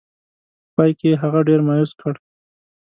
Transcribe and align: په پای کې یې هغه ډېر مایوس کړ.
په 0.65 0.69
پای 0.75 0.91
کې 0.99 1.07
یې 1.11 1.19
هغه 1.23 1.39
ډېر 1.47 1.59
مایوس 1.67 1.91
کړ. 2.01 2.13